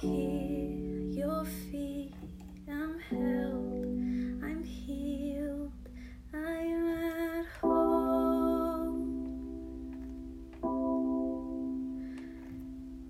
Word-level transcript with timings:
hear 0.00 0.70
your 1.10 1.44
feet. 1.44 2.12
I'm 2.68 2.98
held, 3.10 4.44
I'm 4.44 4.62
healed, 4.62 5.72
I'm 6.32 6.88
at 6.88 7.46
home. 7.60 9.18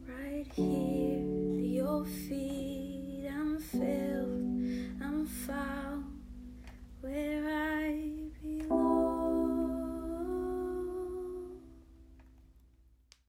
Right 0.09 0.47
here, 0.55 1.61
your 1.61 2.05
feet. 2.07 2.38